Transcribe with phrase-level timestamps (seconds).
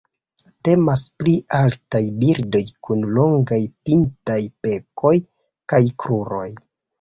[0.67, 3.59] Temas pri altaj birdoj kun longaj
[3.91, 4.39] pintaj
[4.69, 5.13] bekoj
[5.75, 6.49] kaj kruroj.